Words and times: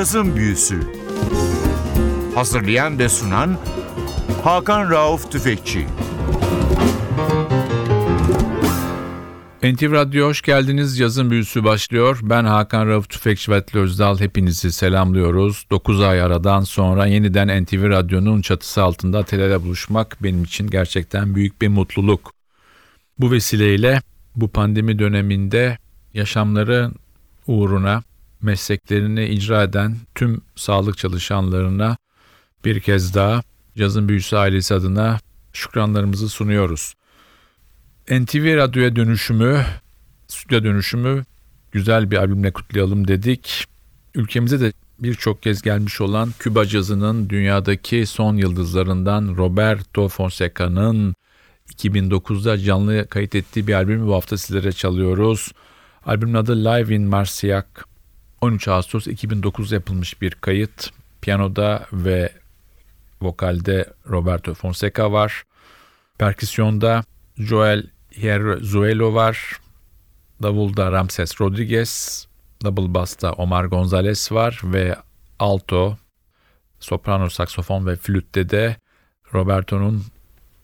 Cazın 0.00 0.36
Büyüsü 0.36 0.80
Hazırlayan 2.34 2.98
ve 2.98 3.08
sunan 3.08 3.58
Hakan 4.44 4.90
Rauf 4.90 5.32
Tüfekçi 5.32 5.86
NTV 9.62 9.92
Radyo 9.92 10.26
hoş 10.26 10.42
geldiniz. 10.42 10.98
Yazın 10.98 11.30
büyüsü 11.30 11.64
başlıyor. 11.64 12.18
Ben 12.22 12.44
Hakan 12.44 12.88
Rauf 12.88 13.08
Tüfekçi 13.08 13.52
ve 13.52 13.62
Özdal. 13.74 14.20
Hepinizi 14.20 14.72
selamlıyoruz. 14.72 15.66
9 15.70 16.00
ay 16.00 16.22
aradan 16.22 16.60
sonra 16.60 17.06
yeniden 17.06 17.64
NTV 17.64 17.88
Radyo'nun 17.88 18.42
çatısı 18.42 18.82
altında 18.82 19.18
Ateler'e 19.18 19.62
buluşmak 19.62 20.16
benim 20.22 20.44
için 20.44 20.70
gerçekten 20.70 21.34
büyük 21.34 21.62
bir 21.62 21.68
mutluluk. 21.68 22.32
Bu 23.18 23.30
vesileyle 23.30 24.02
bu 24.36 24.48
pandemi 24.48 24.98
döneminde 24.98 25.78
yaşamları 26.14 26.90
uğruna 27.46 28.02
mesleklerini 28.42 29.26
icra 29.26 29.62
eden 29.62 29.96
tüm 30.14 30.40
sağlık 30.56 30.98
çalışanlarına 30.98 31.96
bir 32.64 32.80
kez 32.80 33.14
daha 33.14 33.42
Yazın 33.76 34.08
Büyüsü 34.08 34.36
ailesi 34.36 34.74
adına 34.74 35.18
şükranlarımızı 35.52 36.28
sunuyoruz. 36.28 36.94
NTV 38.10 38.56
Radyo'ya 38.56 38.96
dönüşümü, 38.96 39.64
stüdyo 40.28 40.64
dönüşümü 40.64 41.24
güzel 41.72 42.10
bir 42.10 42.16
albümle 42.16 42.52
kutlayalım 42.52 43.08
dedik. 43.08 43.64
Ülkemize 44.14 44.60
de 44.60 44.72
birçok 44.98 45.42
kez 45.42 45.62
gelmiş 45.62 46.00
olan 46.00 46.32
Küba 46.38 46.66
cazının 46.66 47.30
dünyadaki 47.30 48.06
son 48.06 48.36
yıldızlarından 48.36 49.36
Roberto 49.36 50.08
Fonseca'nın 50.08 51.14
2009'da 51.76 52.58
canlı 52.58 53.08
kayıt 53.08 53.34
ettiği 53.34 53.66
bir 53.66 53.74
albümü 53.74 54.06
bu 54.06 54.14
hafta 54.14 54.38
sizlere 54.38 54.72
çalıyoruz. 54.72 55.52
Albümün 56.06 56.34
adı 56.34 56.64
Live 56.64 56.94
in 56.94 57.02
Marsillac. 57.02 57.66
13 58.40 58.68
Ağustos 58.68 59.06
2009 59.06 59.72
yapılmış 59.72 60.22
bir 60.22 60.30
kayıt. 60.30 60.90
Piyanoda 61.20 61.86
ve 61.92 62.32
vokalde 63.22 63.92
Roberto 64.08 64.54
Fonseca 64.54 65.12
var. 65.12 65.42
Perküsyonda 66.18 67.04
Joel 67.38 67.86
Hierzuelo 68.16 69.14
var. 69.14 69.60
Davulda 70.42 70.92
Ramses 70.92 71.40
Rodriguez. 71.40 72.26
Double 72.64 72.94
bass'ta 72.94 73.32
Omar 73.32 73.64
Gonzalez 73.64 74.32
var 74.32 74.60
ve 74.64 74.96
alto, 75.38 75.96
soprano 76.80 77.30
saksofon 77.30 77.86
ve 77.86 77.96
flütte 77.96 78.50
de 78.50 78.76
Roberto'nun 79.34 80.04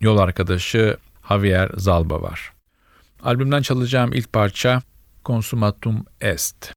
yol 0.01 0.19
arkadaşı 0.19 0.97
Javier 1.29 1.71
Zalba 1.77 2.23
var. 2.23 2.53
Albümden 3.23 3.63
çalacağım 3.63 4.13
ilk 4.13 4.33
parça 4.33 4.83
Consumatum 5.25 6.05
Est. 6.21 6.73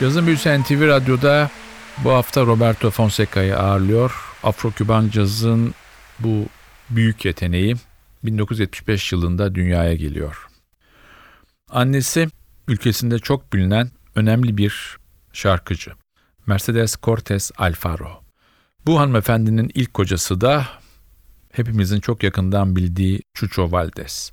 Cazın 0.00 0.26
Büyüsü 0.26 0.60
NTV 0.60 0.86
Radyo'da 0.86 1.50
bu 2.04 2.10
hafta 2.10 2.46
Roberto 2.46 2.90
Fonseca'yı 2.90 3.58
ağırlıyor. 3.58 4.12
Afro-Küban 4.42 5.10
cazın 5.10 5.74
bu 6.18 6.46
büyük 6.90 7.24
yeteneği 7.24 7.76
1975 8.24 9.12
yılında 9.12 9.54
dünyaya 9.54 9.94
geliyor. 9.94 10.48
Annesi 11.70 12.28
ülkesinde 12.68 13.18
çok 13.18 13.52
bilinen 13.52 13.90
önemli 14.14 14.56
bir 14.56 14.98
şarkıcı. 15.32 15.90
Mercedes 16.46 16.96
Cortez 17.02 17.50
Alfaro. 17.58 18.22
Bu 18.86 19.00
hanımefendinin 19.00 19.70
ilk 19.74 19.94
kocası 19.94 20.40
da 20.40 20.66
hepimizin 21.52 22.00
çok 22.00 22.22
yakından 22.22 22.76
bildiği 22.76 23.20
Chucho 23.34 23.72
Valdez. 23.72 24.32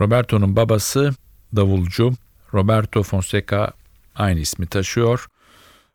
Roberto'nun 0.00 0.56
babası 0.56 1.14
davulcu 1.56 2.12
Roberto 2.54 3.02
Fonseca 3.02 3.77
aynı 4.18 4.40
ismi 4.40 4.66
taşıyor. 4.66 5.26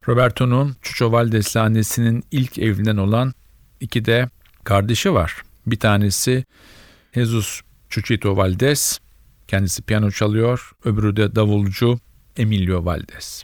Roberto'nun 0.07 0.75
Chucho 0.81 1.11
Valdez'le 1.11 1.55
annesinin 1.55 2.23
ilk 2.31 2.59
evinden 2.59 2.97
olan 2.97 3.33
iki 3.79 4.05
de 4.05 4.29
kardeşi 4.63 5.13
var. 5.13 5.41
Bir 5.67 5.79
tanesi 5.79 6.45
Jesus 7.13 7.61
Chuchito 7.89 8.37
Valdez, 8.37 8.99
kendisi 9.47 9.81
piyano 9.81 10.11
çalıyor. 10.11 10.71
Öbürü 10.85 11.15
de 11.15 11.35
davulcu 11.35 11.99
Emilio 12.37 12.85
Valdez. 12.85 13.43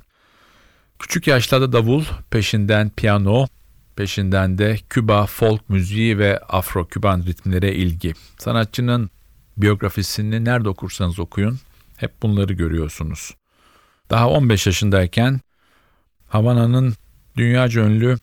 Küçük 1.00 1.28
yaşlarda 1.28 1.74
davul, 1.74 2.04
peşinden 2.32 2.90
piyano, 2.90 3.48
peşinden 3.96 4.58
de 4.58 4.78
Küba 4.90 5.26
folk 5.26 5.70
müziği 5.70 6.18
ve 6.18 6.40
Afro-Küban 6.40 7.26
ritmlere 7.26 7.76
ilgi. 7.76 8.14
Sanatçının 8.38 9.10
biyografisini 9.58 10.46
nerede 10.46 10.70
okursanız 10.70 11.20
okuyun 11.20 11.60
hep 11.98 12.22
bunları 12.22 12.54
görüyorsunuz. 12.54 13.39
Daha 14.10 14.30
15 14.30 14.66
yaşındayken 14.66 15.40
Havana'nın 16.28 16.94
dünyaca 17.38 17.82
ünlü 17.82 18.18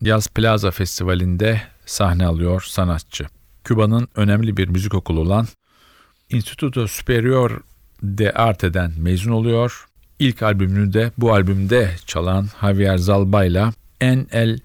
Yaz 0.00 0.28
Plaza 0.28 0.70
Festivali'nde 0.70 1.62
sahne 1.86 2.26
alıyor 2.26 2.64
sanatçı. 2.68 3.26
Küba'nın 3.64 4.08
önemli 4.14 4.56
bir 4.56 4.68
müzik 4.68 4.94
okulu 4.94 5.20
olan 5.20 5.46
Instituto 6.30 6.86
Superior 6.86 7.60
de 8.02 8.32
Arte'den 8.32 8.92
mezun 8.98 9.32
oluyor. 9.32 9.86
İlk 10.18 10.42
albümünü 10.42 10.92
de 10.92 11.12
bu 11.18 11.32
albümde 11.32 11.90
çalan 12.06 12.48
Javier 12.60 12.96
Zalba 12.96 13.44
ile 13.44 13.64
En 14.00 14.26
El 14.32 14.58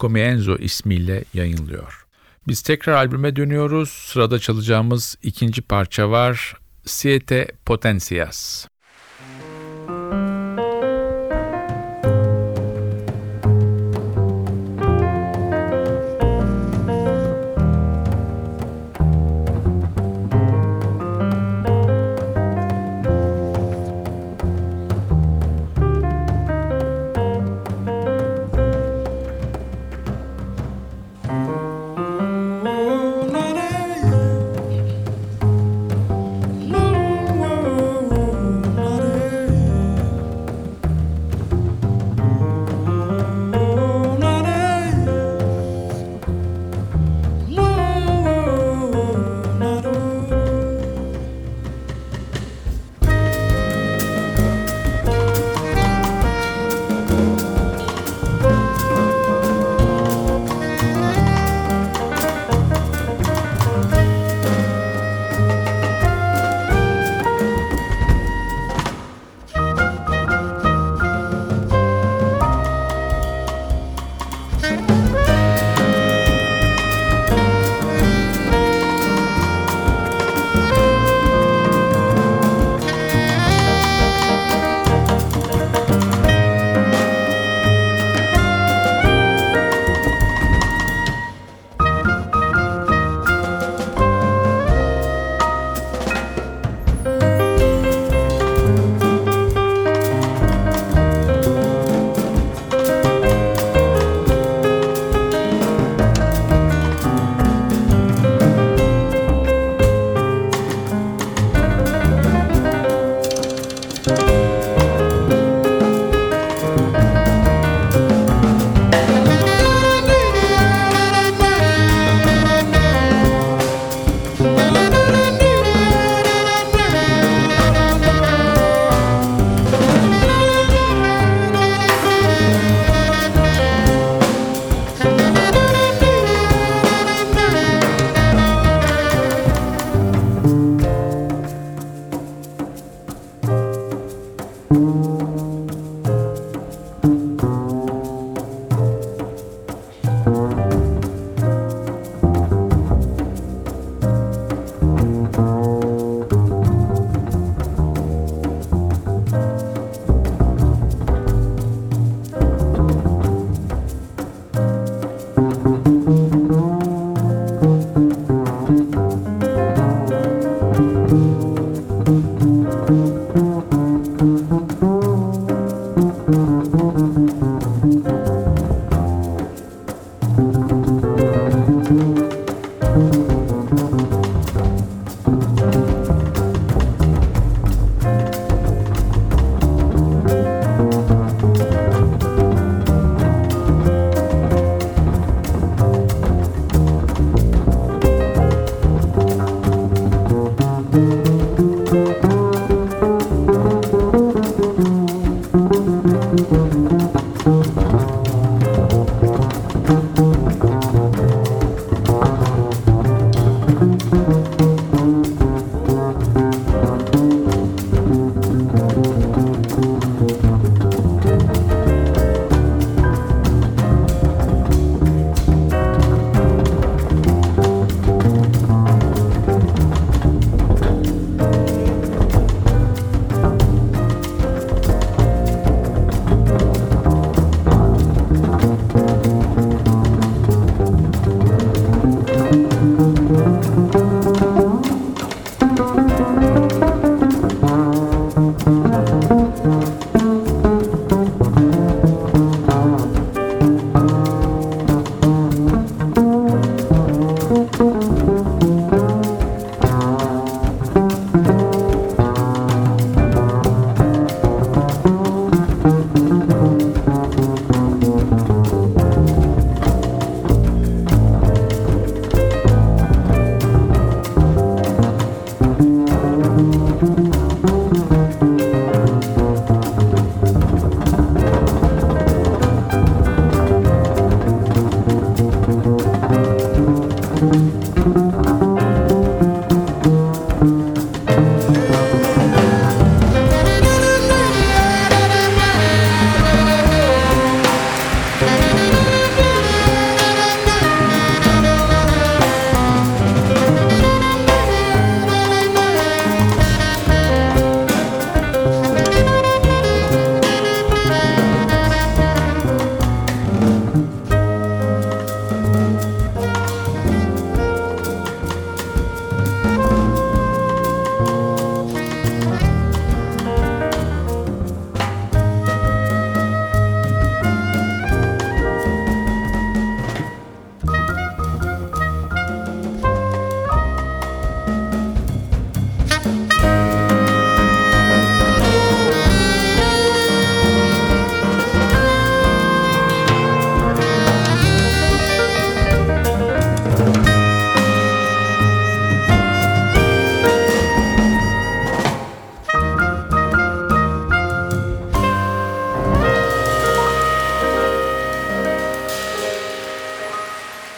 Comienzo 0.00 0.56
ismiyle 0.56 1.24
yayınlıyor. 1.34 2.06
Biz 2.48 2.62
tekrar 2.62 2.92
albüme 2.92 3.36
dönüyoruz. 3.36 3.90
Sırada 3.90 4.38
çalacağımız 4.38 5.16
ikinci 5.22 5.62
parça 5.62 6.10
var. 6.10 6.54
Siete 6.86 7.48
Potencias. 7.66 8.69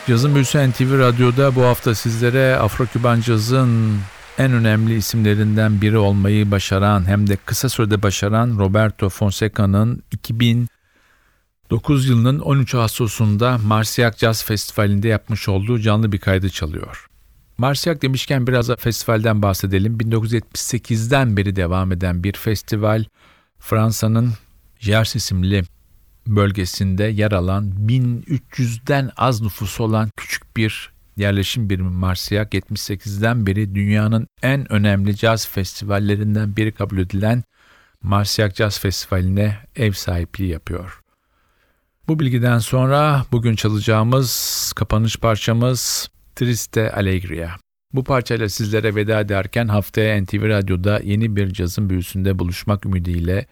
Cazın 0.06 0.34
Büyüsü 0.34 0.70
NTV 0.70 0.98
Radyo'da 0.98 1.54
bu 1.54 1.62
hafta 1.62 1.94
sizlere 1.94 2.56
Afro-Küban 2.56 3.20
cazın 3.20 3.98
en 4.38 4.52
önemli 4.52 4.96
isimlerinden 4.96 5.80
biri 5.80 5.98
olmayı 5.98 6.50
başaran 6.50 7.08
hem 7.08 7.26
de 7.26 7.36
kısa 7.36 7.68
sürede 7.68 8.02
başaran 8.02 8.58
Roberto 8.58 9.08
Fonseca'nın 9.08 10.02
2009 10.12 12.08
yılının 12.08 12.38
13 12.38 12.74
Ağustos'unda 12.74 13.58
Marsiyak 13.58 14.18
Jazz 14.18 14.44
Festivali'nde 14.44 15.08
yapmış 15.08 15.48
olduğu 15.48 15.78
canlı 15.78 16.12
bir 16.12 16.18
kaydı 16.18 16.50
çalıyor. 16.50 17.06
Marsiyak 17.58 18.02
demişken 18.02 18.46
biraz 18.46 18.68
da 18.68 18.76
festivalden 18.76 19.42
bahsedelim. 19.42 19.98
1978'den 19.98 21.36
beri 21.36 21.56
devam 21.56 21.92
eden 21.92 22.24
bir 22.24 22.32
festival 22.32 23.04
Fransa'nın 23.58 24.32
Gers 24.80 25.16
isimli 25.16 25.62
bölgesinde 26.26 27.04
yer 27.04 27.32
alan 27.32 27.72
1300'den 27.86 29.10
az 29.16 29.42
nüfusu 29.42 29.84
olan 29.84 30.10
küçük 30.16 30.56
bir 30.56 30.92
yerleşim 31.16 31.70
birimi 31.70 31.90
Marsiyak 31.90 32.54
78'den 32.54 33.46
beri 33.46 33.74
dünyanın 33.74 34.26
en 34.42 34.72
önemli 34.72 35.16
caz 35.16 35.48
festivallerinden 35.48 36.56
biri 36.56 36.72
kabul 36.72 36.98
edilen 36.98 37.42
Marsiyak 38.02 38.56
Caz 38.56 38.80
Festivali'ne 38.80 39.56
ev 39.76 39.92
sahipliği 39.92 40.50
yapıyor. 40.50 41.00
Bu 42.08 42.20
bilgiden 42.20 42.58
sonra 42.58 43.24
bugün 43.32 43.56
çalacağımız 43.56 44.72
kapanış 44.76 45.16
parçamız 45.16 46.10
Triste 46.36 46.92
Allegria. 46.92 47.50
Bu 47.92 48.04
parçayla 48.04 48.48
sizlere 48.48 48.94
veda 48.94 49.20
ederken 49.20 49.68
haftaya 49.68 50.22
NTV 50.22 50.48
Radyo'da 50.48 51.00
yeni 51.04 51.36
bir 51.36 51.52
cazın 51.52 51.90
büyüsünde 51.90 52.38
buluşmak 52.38 52.86
ümidiyle 52.86 53.46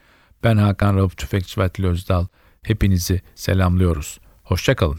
ben 0.44 0.56
Hakan 0.56 0.96
Rauf 0.96 1.16
Tüfekçi 1.16 1.60
ve 1.60 1.88
Özdal 1.88 2.26
hepinizi 2.62 3.20
selamlıyoruz. 3.34 4.18
Hoşçakalın. 4.44 4.98